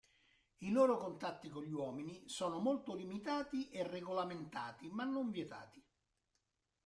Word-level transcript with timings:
I 0.57 0.71
loro 0.71 0.97
contatti 0.97 1.47
con 1.47 1.61
gli 1.61 1.71
uomini 1.71 2.23
sono 2.27 2.57
molto 2.57 2.95
limitati 2.95 3.69
e 3.69 3.87
regolamentati 3.87 4.89
ma 4.89 5.03
non 5.03 5.29
vietati. 5.29 5.79